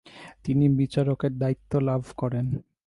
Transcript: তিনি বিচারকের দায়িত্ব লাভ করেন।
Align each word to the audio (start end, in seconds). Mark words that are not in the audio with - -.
তিনি 0.43 0.65
বিচারকের 0.69 1.33
দায়িত্ব 1.37 1.71
লাভ 1.79 2.01
করেন। 2.17 2.45